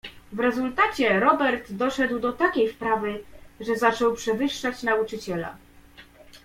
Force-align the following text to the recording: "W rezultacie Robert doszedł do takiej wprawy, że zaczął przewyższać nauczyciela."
"W 0.33 0.39
rezultacie 0.39 1.19
Robert 1.19 1.71
doszedł 1.71 2.19
do 2.19 2.33
takiej 2.33 2.69
wprawy, 2.69 3.23
że 3.59 3.75
zaczął 3.75 4.13
przewyższać 4.13 4.83
nauczyciela." 4.83 5.57